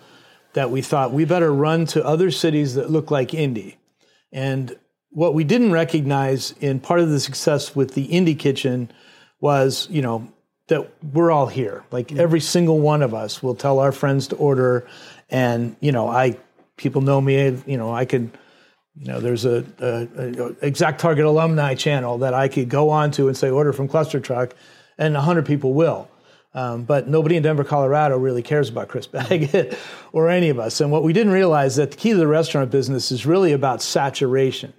[0.55, 3.77] that we thought we better run to other cities that look like Indy.
[4.33, 4.75] And
[5.11, 8.91] what we didn't recognize in part of the success with the Indy kitchen
[9.39, 10.33] was, you know,
[10.69, 11.85] that we're all here.
[11.91, 12.21] Like mm-hmm.
[12.21, 14.89] every single one of us will tell our friends to order.
[15.29, 16.39] And, you know, I,
[16.79, 18.31] people know me, you know, I could,
[19.01, 23.11] you know, there's a, a, a exact target alumni channel that I could go on
[23.13, 24.55] to and say order from Cluster Truck,
[24.97, 26.09] and hundred people will.
[26.55, 29.79] Um, but nobody in Denver, Colorado really cares about Chris Baggott
[30.13, 30.81] or any of us.
[30.81, 33.83] And what we didn't realize that the key to the restaurant business is really about
[33.83, 34.73] saturation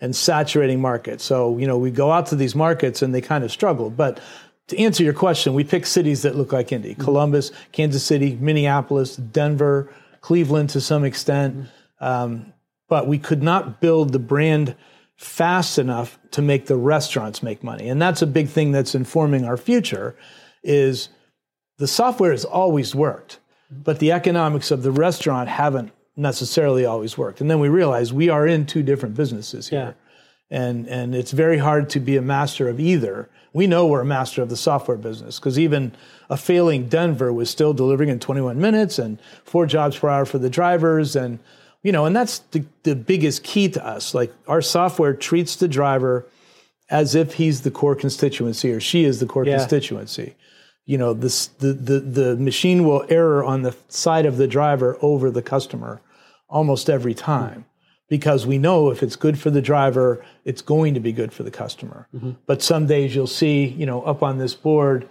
[0.00, 1.24] and saturating markets.
[1.24, 3.88] So, you know, we go out to these markets and they kind of struggle.
[3.88, 4.20] But
[4.68, 9.16] to answer your question, we pick cities that look like Indy Columbus, Kansas City, Minneapolis,
[9.16, 11.68] Denver, Cleveland to some extent.
[12.00, 12.51] Um,
[12.92, 14.76] but we could not build the brand
[15.16, 17.88] fast enough to make the restaurants make money.
[17.88, 20.14] And that's a big thing that's informing our future
[20.62, 21.08] is
[21.78, 23.38] the software has always worked,
[23.70, 27.40] but the economics of the restaurant haven't necessarily always worked.
[27.40, 29.96] And then we realize we are in two different businesses here.
[30.50, 33.30] And, and it's very hard to be a master of either.
[33.54, 35.92] We know we're a master of the software business because even
[36.28, 40.36] a failing Denver was still delivering in 21 minutes and four jobs per hour for
[40.36, 41.16] the drivers.
[41.16, 41.38] And,
[41.82, 44.14] you know, and that's the, the biggest key to us.
[44.14, 46.26] Like our software treats the driver
[46.90, 49.58] as if he's the core constituency or she is the core Yeah.
[49.58, 50.34] constituency.
[50.84, 54.98] You know, this, the, the, the machine will error on the side of the driver
[55.00, 56.00] over the customer
[56.48, 57.64] almost every time
[58.08, 61.44] because we know if it's good for the driver, it's going to be good for
[61.44, 62.08] the customer.
[62.14, 62.32] Mm-hmm.
[62.46, 65.08] But some days you'll see, you know, up on this board,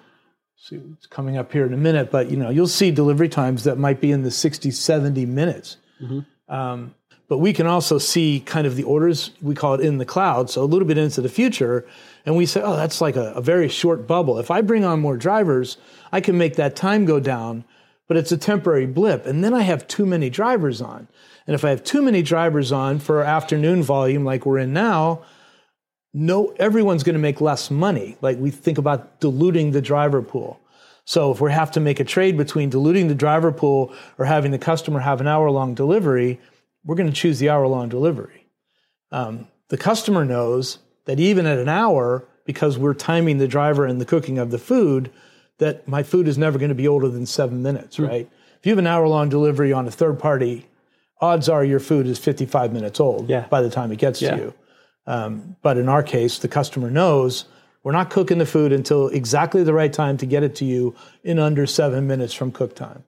[0.56, 3.64] see what's coming up here in a minute, but you know, you'll see delivery times
[3.64, 5.78] that might be in the 60, 70 minutes.
[6.02, 6.20] Mm-hmm.
[6.52, 6.94] Um,
[7.28, 10.50] but we can also see kind of the orders, we call it in the cloud,
[10.50, 11.88] so a little bit into the future.
[12.26, 14.38] And we say, oh, that's like a, a very short bubble.
[14.38, 15.78] If I bring on more drivers,
[16.12, 17.64] I can make that time go down,
[18.08, 19.26] but it's a temporary blip.
[19.26, 21.08] And then I have too many drivers on.
[21.48, 25.24] And if I have too many drivers on for afternoon volume like we're in now,
[26.14, 28.18] no everyone's going to make less money.
[28.22, 30.60] Like we think about diluting the driver pool.
[31.12, 34.52] So if we have to make a trade between diluting the driver pool or having
[34.52, 36.40] the customer have an hour long delivery,
[36.86, 38.48] we're going to choose the hour long delivery.
[39.12, 44.00] Um, the customer knows that even at an hour, because we're timing the driver and
[44.00, 45.12] the cooking of the food,
[45.58, 48.08] that my food is never going to be older than seven minutes, mm.
[48.08, 48.30] right?
[48.60, 50.70] If you have an hour long delivery on a third party,
[51.20, 53.48] odds are your food is 55 minutes old yeah.
[53.50, 54.32] by the time it gets yeah.
[54.32, 54.54] to you.
[55.06, 57.50] Um, but in our case, the customer knows
[57.84, 60.96] we're not cooking the food until exactly the right time to get it to you
[61.24, 63.04] in under seven minutes from cook time.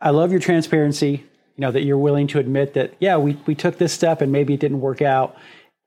[0.00, 1.24] I love your transparency.
[1.56, 4.32] You know that you're willing to admit that yeah, we we took this step and
[4.32, 5.36] maybe it didn't work out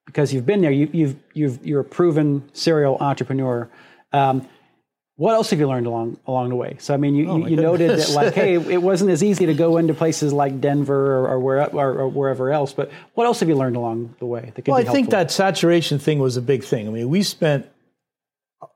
[0.05, 0.71] because you've been there.
[0.71, 3.69] You, you've you've you're a proven serial entrepreneur.
[4.13, 4.47] Um,
[5.17, 6.77] what else have you learned along along the way?
[6.79, 9.47] So I mean, you, oh you, you noted that like, hey, it wasn't as easy
[9.47, 12.71] to go into places like Denver or, or, where, or, or wherever else.
[12.71, 14.53] But what else have you learned along the way?
[14.55, 16.87] That well, I think that saturation thing was a big thing.
[16.87, 17.67] I mean, we spent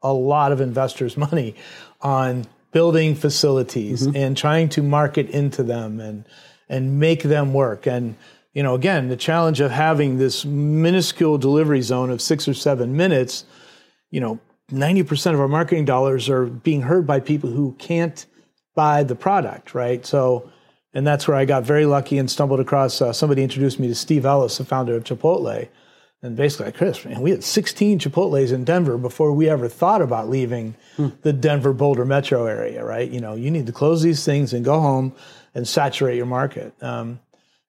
[0.01, 1.55] a lot of investors' money
[2.01, 4.15] on building facilities mm-hmm.
[4.15, 6.25] and trying to market into them and
[6.69, 7.85] and make them work.
[7.85, 8.15] And
[8.53, 12.97] you know, again, the challenge of having this minuscule delivery zone of six or seven
[12.97, 13.45] minutes,
[14.09, 14.39] you know,
[14.71, 18.25] 90% of our marketing dollars are being heard by people who can't
[18.75, 20.05] buy the product, right?
[20.05, 20.49] So,
[20.93, 23.95] and that's where I got very lucky and stumbled across uh, somebody introduced me to
[23.95, 25.67] Steve Ellis, the founder of Chipotle.
[26.23, 30.03] And basically, like, Chris, man, we had 16 Chipotles in Denver before we ever thought
[30.03, 31.09] about leaving hmm.
[31.23, 33.09] the Denver Boulder metro area, right?
[33.09, 35.13] You know, you need to close these things and go home
[35.55, 36.73] and saturate your market.
[36.81, 37.19] Um,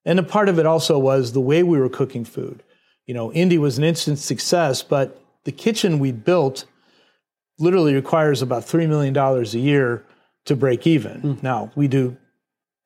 [0.05, 2.63] and a part of it also was the way we were cooking food.
[3.07, 6.67] You know, Indy was an instant success, but the kitchen we built
[7.59, 10.05] literally requires about $3 million a year
[10.45, 11.23] to break even.
[11.23, 11.43] Mm.
[11.43, 12.17] Now, we do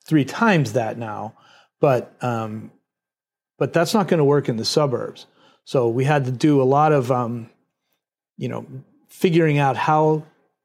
[0.06, 1.34] three times that now,
[1.80, 2.70] but, um,
[3.58, 5.26] but that's not going to work in the suburbs.
[5.66, 7.50] So we had to do a lot of, um,
[8.38, 8.64] you know,
[9.08, 10.22] figuring out how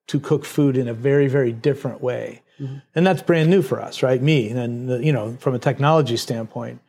[0.07, 2.43] to cook food in a very, very different way.
[2.59, 2.77] Mm-hmm.
[2.93, 4.21] And that's brand new for us, right?
[4.21, 6.79] Me, and, you know, from a technology standpoint,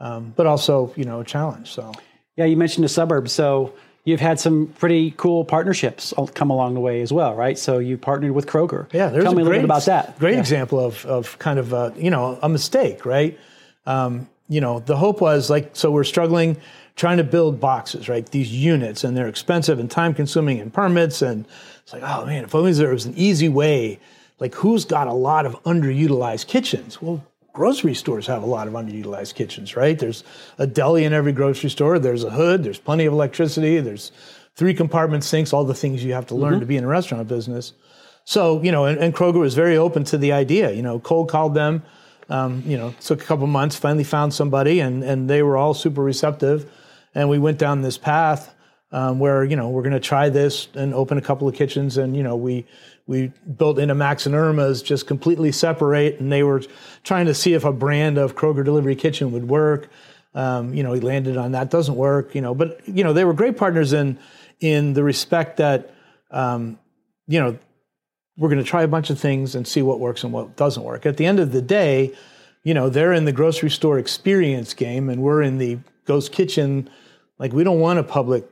[0.00, 1.70] um, but also, you know, a challenge.
[1.70, 1.92] So,
[2.36, 3.32] yeah, you mentioned the suburbs.
[3.32, 7.58] So, you've had some pretty cool partnerships come along the way as well, right?
[7.58, 8.90] So you partnered with Kroger.
[8.94, 10.18] Yeah, there's Tell me a, great, little bit about that.
[10.18, 10.40] Great yeah.
[10.40, 13.38] example of, of kind of a, you know a mistake, right?
[13.84, 16.56] Um, you know, the hope was like so we're struggling
[16.98, 18.26] trying to build boxes, right?
[18.26, 21.46] These units, and they're expensive and time consuming and permits, and
[21.82, 24.00] it's like, oh man, if only there was an easy way.
[24.40, 27.00] Like, who's got a lot of underutilized kitchens?
[27.00, 29.98] Well, grocery stores have a lot of underutilized kitchens, right?
[29.98, 30.22] There's
[30.58, 31.98] a deli in every grocery store.
[31.98, 32.62] There's a hood.
[32.62, 33.80] There's plenty of electricity.
[33.80, 34.12] There's
[34.54, 36.60] three compartment sinks, all the things you have to learn mm-hmm.
[36.60, 37.72] to be in a restaurant business.
[38.24, 40.70] So, you know, and, and, Kroger was very open to the idea.
[40.72, 41.82] You know, cold called them,
[42.28, 45.74] um, you know, took a couple months, finally found somebody, and, and they were all
[45.74, 46.70] super receptive.
[47.14, 48.54] And we went down this path
[48.90, 51.98] um, where, you know, we're going to try this and open a couple of kitchens.
[51.98, 52.66] And, you know, we,
[53.08, 56.62] we built into Max and Irma's just completely separate, and they were
[57.04, 59.88] trying to see if a brand of Kroger Delivery Kitchen would work.
[60.34, 61.70] Um, you know, he landed on that.
[61.70, 62.34] Doesn't work.
[62.34, 64.18] You know, but you know they were great partners in
[64.60, 65.94] in the respect that
[66.30, 66.78] um,
[67.26, 67.58] you know
[68.36, 70.84] we're going to try a bunch of things and see what works and what doesn't
[70.84, 71.06] work.
[71.06, 72.14] At the end of the day,
[72.62, 76.90] you know they're in the grocery store experience game, and we're in the ghost kitchen.
[77.38, 78.44] Like we don't want a public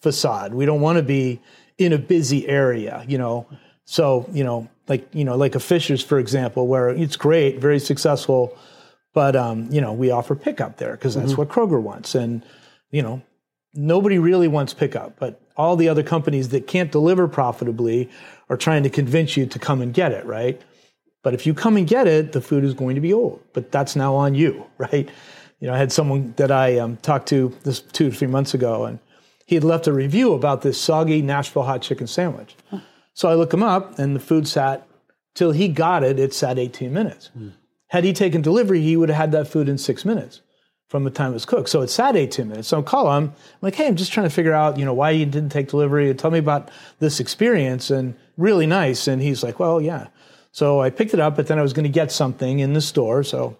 [0.00, 0.54] facade.
[0.54, 1.40] We don't want to be
[1.76, 3.04] in a busy area.
[3.06, 3.46] You know
[3.90, 7.80] so, you know, like, you know, like a Fishers, for example, where it's great, very
[7.80, 8.56] successful,
[9.12, 11.40] but, um, you know, we offer pickup there because that's mm-hmm.
[11.40, 12.14] what Kroger wants.
[12.14, 12.44] And,
[12.92, 13.20] you know,
[13.74, 18.08] nobody really wants pickup, but all the other companies that can't deliver profitably
[18.48, 20.62] are trying to convince you to come and get it, right?
[21.24, 23.72] But if you come and get it, the food is going to be old, but
[23.72, 25.08] that's now on you, right?
[25.60, 28.84] You know, I had someone that I um, talked to this two, three months ago,
[28.86, 28.98] and
[29.46, 32.56] he had left a review about this soggy Nashville hot chicken sandwich.
[32.70, 32.80] Huh.
[33.12, 34.86] So I look him up, and the food sat
[35.34, 36.18] till he got it.
[36.18, 37.30] It sat 18 minutes.
[37.38, 37.52] Mm.
[37.88, 40.40] Had he taken delivery, he would have had that food in six minutes
[40.90, 41.68] from the time it was cooked.
[41.68, 42.68] So it sat 18 minutes.
[42.68, 43.24] So I call him.
[43.24, 45.68] I'm like, hey, I'm just trying to figure out, you know, why you didn't take
[45.68, 46.12] delivery.
[46.14, 47.90] Tell me about this experience.
[47.90, 49.06] And really nice.
[49.06, 50.08] And he's like, well, yeah.
[50.50, 52.80] So I picked it up, but then I was going to get something in the
[52.80, 53.22] store.
[53.22, 53.56] So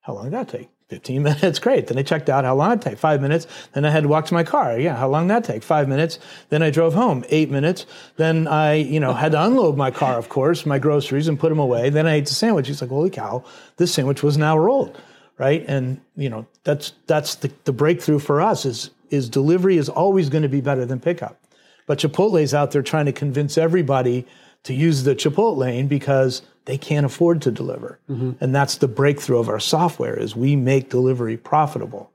[0.00, 0.68] how long did that take?
[0.92, 1.86] 15 minutes, great.
[1.86, 3.46] Then I checked out how long it take, five minutes.
[3.72, 4.78] Then I had to walk to my car.
[4.78, 5.62] Yeah, how long that take?
[5.62, 6.18] Five minutes.
[6.50, 7.86] Then I drove home, eight minutes.
[8.16, 11.48] Then I, you know, had to unload my car, of course, my groceries and put
[11.48, 11.88] them away.
[11.88, 12.66] Then I ate the sandwich.
[12.66, 13.42] He's like, holy cow,
[13.78, 15.00] this sandwich was an hour old,
[15.38, 15.64] right?
[15.66, 20.28] And you know that's that's the, the breakthrough for us is is delivery is always
[20.28, 21.42] going to be better than pickup.
[21.86, 24.26] But Chipotle's out there trying to convince everybody
[24.64, 27.98] to use the Chipotle lane because they can't afford to deliver.
[28.08, 28.32] Mm-hmm.
[28.42, 32.10] And that's the breakthrough of our software is we make delivery profitable.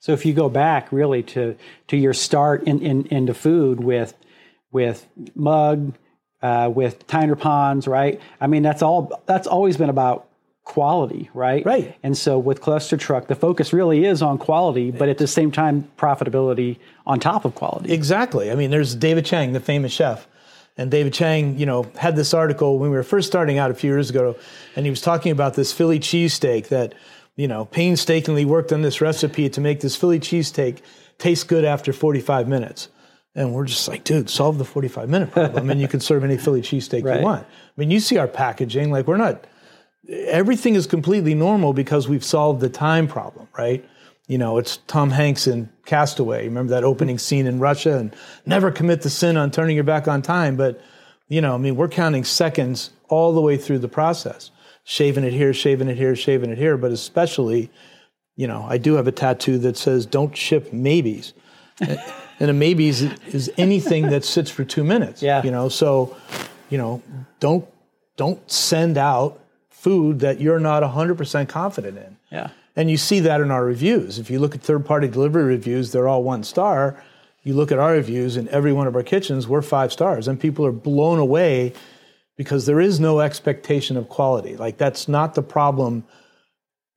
[0.00, 1.56] So if you go back really to
[1.88, 4.14] to your start in, in into food with
[4.70, 5.94] with mug,
[6.42, 8.20] uh, with Tyner ponds, right?
[8.40, 10.28] I mean that's all that's always been about
[10.68, 11.64] quality, right?
[11.64, 11.96] Right.
[12.02, 15.50] And so with Cluster Truck, the focus really is on quality, but at the same
[15.50, 17.90] time, profitability on top of quality.
[17.92, 18.52] Exactly.
[18.52, 20.28] I mean, there's David Chang, the famous chef.
[20.78, 23.74] And David Chang, you know, had this article when we were first starting out a
[23.74, 24.36] few years ago,
[24.76, 26.94] and he was talking about this Philly cheesesteak that,
[27.36, 30.78] you know, painstakingly worked on this recipe to make this Philly cheesesteak
[31.18, 32.88] taste good after 45 minutes.
[33.34, 36.38] And we're just like, dude, solve the 45 minute problem, and you can serve any
[36.38, 37.18] Philly cheesesteak right.
[37.18, 37.44] you want.
[37.44, 39.44] I mean, you see our packaging, like we're not
[40.08, 43.84] everything is completely normal because we've solved the time problem, right?
[44.28, 46.44] You know, it's Tom Hanks in Castaway.
[46.44, 48.14] Remember that opening scene in Russia and
[48.44, 50.56] never commit the sin on turning your back on time.
[50.56, 50.80] But,
[51.28, 54.50] you know, I mean, we're counting seconds all the way through the process,
[54.84, 56.76] shaving it here, shaving it here, shaving it here.
[56.76, 57.70] But especially,
[58.36, 61.32] you know, I do have a tattoo that says, don't ship maybes.
[61.80, 63.02] and a maybes
[63.34, 65.22] is anything that sits for two minutes.
[65.22, 65.42] Yeah.
[65.42, 66.16] You know, so,
[66.68, 67.02] you know,
[67.40, 67.66] don't
[68.16, 72.16] don't send out food that you're not 100% confident in.
[72.30, 72.50] Yeah.
[72.78, 74.20] And you see that in our reviews.
[74.20, 77.02] If you look at third party delivery reviews, they're all one star.
[77.42, 80.28] You look at our reviews in every one of our kitchens, we're five stars.
[80.28, 81.72] And people are blown away
[82.36, 84.56] because there is no expectation of quality.
[84.56, 86.04] Like, that's not the problem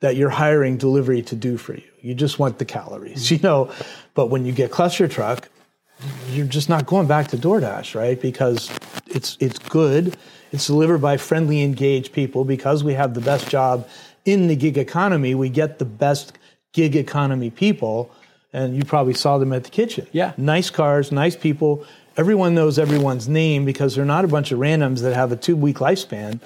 [0.02, 1.90] that you're hiring delivery to do for you.
[2.00, 3.72] You just want the calories, you know.
[4.14, 5.50] But when you get cluster truck,
[6.30, 8.22] you're just not going back to DoorDash, right?
[8.22, 8.70] Because
[9.08, 10.16] it's it's good
[10.52, 13.88] it's delivered by friendly, engaged people because we have the best job
[14.26, 15.36] in the gig economy.
[15.36, 16.38] We get the best
[16.74, 18.12] gig economy people,
[18.54, 20.08] and you probably saw them at the kitchen.
[20.12, 20.34] Yeah.
[20.38, 21.86] Nice cars, nice people.
[22.18, 25.56] Everyone knows everyone's name because they're not a bunch of randoms that have a two
[25.56, 26.40] week lifespan.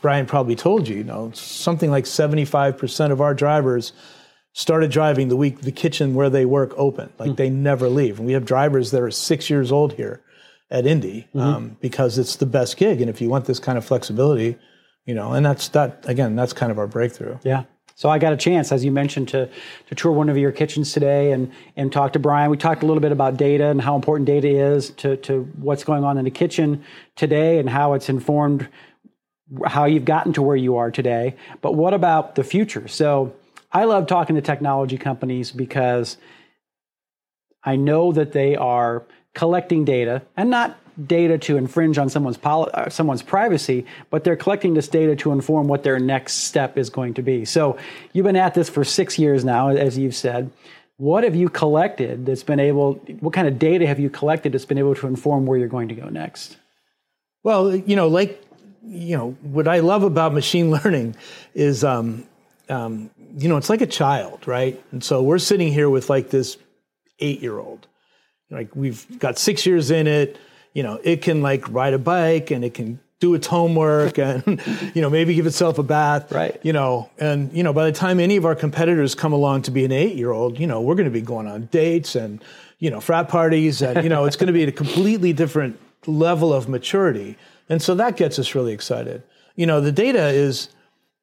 [0.00, 3.92] Brian probably told you, you know, something like 75% of our drivers
[4.52, 7.12] started driving the week the kitchen where they work open.
[7.18, 7.36] Like mm.
[7.36, 8.18] they never leave.
[8.18, 10.20] And we have drivers that are six years old here
[10.70, 11.40] at Indy mm-hmm.
[11.40, 13.00] um, because it's the best gig.
[13.00, 14.58] And if you want this kind of flexibility,
[15.06, 17.38] you know, and that's that again, that's kind of our breakthrough.
[17.42, 17.64] Yeah.
[17.94, 19.48] So I got a chance, as you mentioned, to
[19.88, 22.50] to tour one of your kitchens today and and talk to Brian.
[22.50, 25.84] We talked a little bit about data and how important data is to to what's
[25.84, 26.84] going on in the kitchen
[27.16, 28.68] today and how it's informed
[29.66, 31.36] how you've gotten to where you are today.
[31.60, 32.88] But what about the future?
[32.88, 33.34] So
[33.70, 36.16] I love talking to technology companies because
[37.64, 42.70] I know that they are collecting data and not data to infringe on someone's poli-
[42.72, 46.90] uh, someone's privacy, but they're collecting this data to inform what their next step is
[46.90, 47.44] going to be.
[47.44, 47.76] So
[48.12, 50.50] you've been at this for six years now, as you've said.
[50.98, 52.94] What have you collected that's been able?
[53.20, 55.88] What kind of data have you collected that's been able to inform where you're going
[55.88, 56.56] to go next?
[57.42, 58.42] Well, you know, like
[58.86, 61.16] you know, what I love about machine learning
[61.54, 62.26] is, um,
[62.68, 64.82] um, you know, it's like a child, right?
[64.92, 66.56] And so we're sitting here with like this
[67.18, 67.86] eight-year-old
[68.52, 70.38] like we've got six years in it
[70.72, 74.60] you know it can like ride a bike and it can do its homework and
[74.94, 76.58] you know maybe give itself a bath right.
[76.62, 79.70] you know and you know by the time any of our competitors come along to
[79.70, 82.42] be an eight year old you know we're going to be going on dates and
[82.80, 85.78] you know frat parties and you know it's going to be at a completely different
[86.06, 87.36] level of maturity.
[87.68, 89.22] And so that gets us really excited.
[89.56, 90.68] You know the data is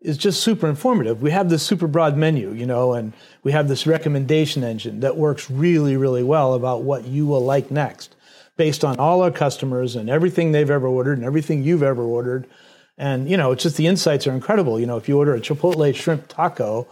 [0.02, 1.22] is just super informative.
[1.22, 3.12] We have this super broad menu, you know, and
[3.44, 7.70] we have this recommendation engine that works really, really well about what you will like
[7.70, 8.16] next
[8.60, 12.46] based on all our customers and everything they've ever ordered and everything you've ever ordered.
[12.98, 14.78] And, you know, it's just the insights are incredible.
[14.82, 16.86] You know, if you order a Chipotle shrimp taco,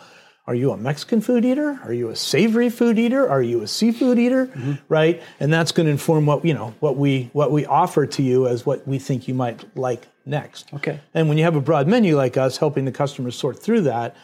[0.47, 1.77] are you a Mexican food eater?
[1.83, 3.29] Are you a savory food eater?
[3.29, 4.45] Are you a seafood eater?
[4.45, 4.73] Mm-hmm.
[4.87, 5.21] Right?
[5.41, 8.47] And that's going to inform what, you know, what we what we offer to you
[8.47, 10.73] as what we think you might like next.
[10.73, 11.01] Okay.
[11.13, 14.15] And when you have a broad menu like us, helping the customers sort through that,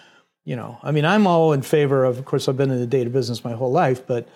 [0.45, 2.87] you know, I mean, I'm all in favor of, of course, I've been in the
[2.87, 4.29] data business my whole life, but,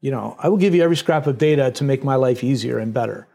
[0.00, 2.78] you know, I will give you every scrap of data to make my life easier
[2.78, 3.26] and better.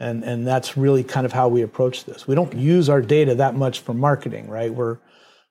[0.00, 2.26] And, and that's really kind of how we approach this.
[2.26, 4.72] We don't use our data that much for marketing, right?
[4.72, 4.98] We're,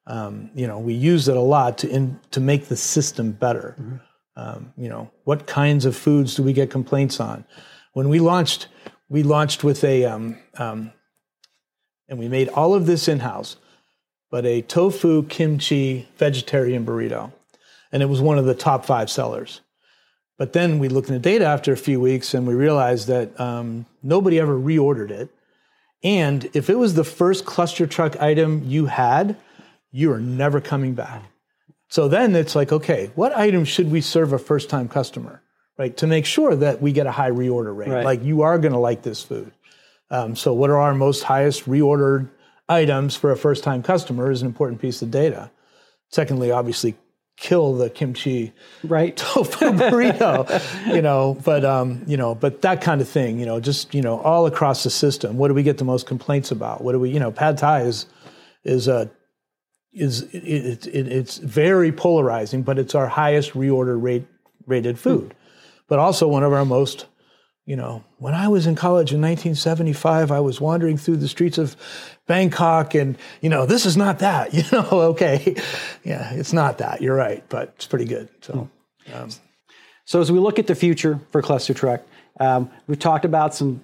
[0.07, 3.75] um, you know, we use it a lot to, in, to make the system better.
[3.79, 3.95] Mm-hmm.
[4.35, 7.45] Um, you know, what kinds of foods do we get complaints on?
[7.93, 8.67] When we launched,
[9.07, 10.91] we launched with a, um, um
[12.09, 13.55] and we made all of this in house,
[14.29, 17.31] but a tofu kimchi vegetarian burrito.
[17.91, 19.61] And it was one of the top five sellers.
[20.43, 23.39] But then we looked in the data after a few weeks and we realized that
[23.39, 25.29] um, nobody ever reordered it.
[26.03, 29.37] And if it was the first cluster truck item you had,
[29.93, 31.23] you are never coming back.
[31.87, 35.41] So then it's like, okay, what items should we serve a first time customer,
[35.77, 35.95] right?
[35.95, 37.87] To make sure that we get a high reorder rate.
[37.87, 38.03] Right.
[38.03, 39.53] Like you are going to like this food.
[40.11, 42.29] Um, so what are our most highest reordered
[42.67, 45.51] items for a first time customer is an important piece of data.
[46.09, 46.97] Secondly, obviously,
[47.37, 48.53] kill the kimchi
[48.83, 49.15] Right.
[49.17, 53.59] tofu burrito, you know, but um, you know, but that kind of thing, you know,
[53.59, 55.37] just you know, all across the system.
[55.37, 56.83] What do we get the most complaints about?
[56.83, 58.05] What do we, you know, pad thai is
[58.63, 59.09] is a
[59.93, 64.25] is it, it, it, it's very polarizing, but it's our highest reorder rate
[64.65, 65.35] rated food,
[65.87, 67.05] but also one of our most
[67.65, 71.57] you know, when I was in college in 1975, I was wandering through the streets
[71.57, 71.77] of
[72.27, 75.55] Bangkok and, you know, this is not that, you know, okay.
[76.03, 77.01] Yeah, it's not that.
[77.01, 78.29] You're right, but it's pretty good.
[78.41, 78.69] So,
[80.05, 82.01] So as we look at the future for Cluster Truck,
[82.39, 83.83] um, we've talked about some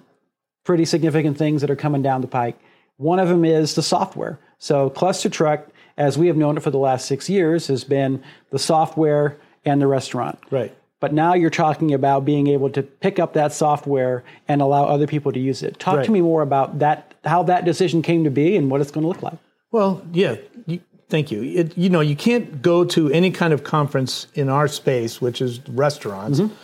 [0.64, 2.58] pretty significant things that are coming down the pike.
[2.98, 4.38] One of them is the software.
[4.58, 8.22] So Cluster Truck, as we have known it for the last six years, has been
[8.50, 10.38] the software and the restaurant.
[10.50, 10.74] right.
[11.00, 15.06] But now you're talking about being able to pick up that software and allow other
[15.06, 15.78] people to use it.
[15.78, 16.04] Talk Right.
[16.04, 19.02] to me more about that, how that decision came to be and what it's going
[19.02, 19.38] to look like.
[19.72, 20.36] Well, yeah,
[20.66, 21.42] you, thank you.
[21.42, 25.40] It, you know, you can't go to any kind of conference in our space, which
[25.40, 26.54] is restaurants, mm-hmm.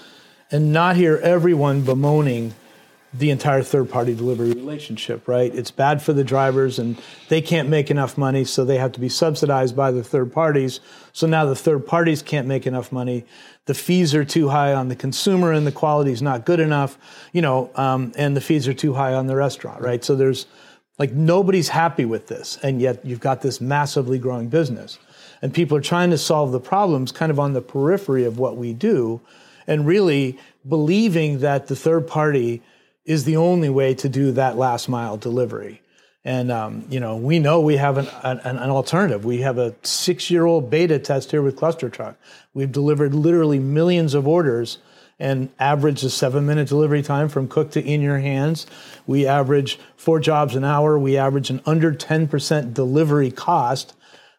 [0.50, 2.54] and not hear everyone bemoaning
[3.18, 5.54] the entire third party delivery relationship, right?
[5.54, 9.00] It's bad for the drivers and they can't make enough money, so they have to
[9.00, 10.80] be subsidized by the third parties.
[11.12, 13.24] So now the third parties can't make enough money.
[13.64, 16.98] The fees are too high on the consumer and the quality is not good enough,
[17.32, 20.04] you know, um, and the fees are too high on the restaurant, right?
[20.04, 20.46] So there's
[20.98, 24.98] like nobody's happy with this, and yet you've got this massively growing business.
[25.42, 28.56] And people are trying to solve the problems kind of on the periphery of what
[28.56, 29.20] we do,
[29.66, 32.62] and really believing that the third party
[33.06, 35.80] is the only way to do that last mile delivery.
[36.24, 39.24] And um, you know, we know we have an, an, an alternative.
[39.24, 42.16] We have a six-year-old beta test here with Cluster Truck.
[42.52, 44.78] We've delivered literally millions of orders
[45.20, 48.66] and average a seven-minute delivery time from cook to in your hands.
[49.06, 50.98] We average four jobs an hour.
[50.98, 53.94] We average an under 10% delivery cost.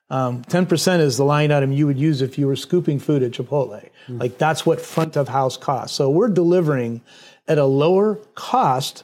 [0.10, 3.32] Um, 10% is the line item you would use if you were scooping food at
[3.32, 3.90] Chipotle.
[4.10, 5.96] Like that's what front of house costs.
[5.98, 7.02] So we're delivering
[7.48, 9.04] at a lower cost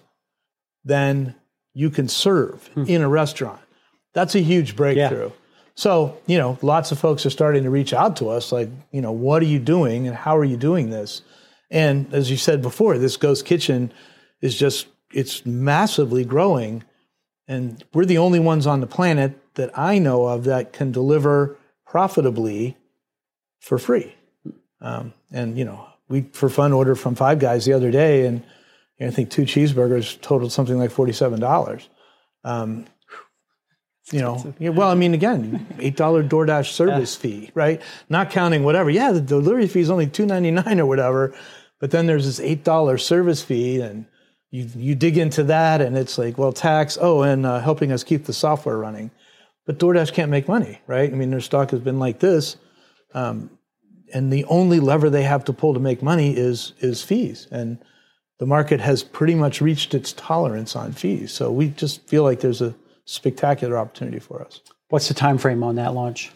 [0.84, 1.36] than
[1.74, 3.62] you can serve in a restaurant.
[4.14, 5.32] That's a huge breakthrough.
[5.76, 9.02] So, you know, lots of folks are starting to reach out to us like, you
[9.02, 11.24] know, what are you doing and how are you doing this?
[11.72, 13.92] And as you said before, this Ghost Kitchen
[14.40, 16.84] is just, it's massively growing.
[17.48, 21.58] And we're the only ones on the planet that I know of that can deliver
[21.88, 22.78] profitably
[23.60, 24.16] for free.
[24.80, 28.44] Um, and, you know, we, for fun, ordered from Five Guys the other day, and
[29.02, 31.88] I think two cheeseburgers totaled something like $47.
[32.44, 32.86] Um,
[34.12, 37.82] you know, yeah, well, I mean, again, eight dollar DoorDash service fee, right?
[38.10, 38.90] Not counting whatever.
[38.90, 41.34] Yeah, the delivery fee is only two ninety nine or whatever,
[41.80, 44.06] but then there's this eight dollar service fee, and
[44.52, 46.98] you you dig into that, and it's like, well, tax.
[47.00, 49.10] Oh, and uh, helping us keep the software running,
[49.66, 51.10] but DoorDash can't make money, right?
[51.10, 52.58] I mean, their stock has been like this,
[53.14, 53.52] um,
[54.14, 57.78] and the only lever they have to pull to make money is is fees, and
[58.40, 61.32] the market has pretty much reached its tolerance on fees.
[61.32, 64.62] So we just feel like there's a spectacular opportunity for us.
[64.90, 66.32] What's the time frame on that launch?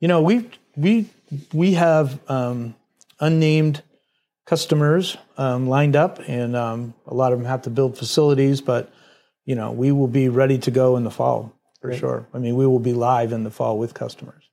[0.00, 1.10] You know, we we
[1.52, 2.74] we have um,
[3.20, 3.82] unnamed
[4.46, 8.60] customers um, lined up, and um, a lot of them have to build facilities.
[8.60, 8.92] But
[9.44, 12.26] you know, we will be ready to go in the fall for sure.
[12.34, 14.49] I mean, we will be live in the fall with customers.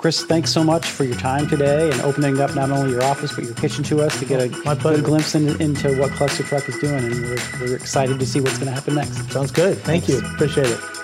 [0.00, 3.34] Chris, thanks so much for your time today and opening up not only your office
[3.34, 6.66] but your kitchen to us to get a good glimpse in, into what Cluster Truck
[6.70, 7.04] is doing.
[7.04, 9.30] And we're, we're excited to see what's going to happen next.
[9.30, 9.76] Sounds good.
[9.80, 10.20] Thank you.
[10.20, 10.99] Appreciate it.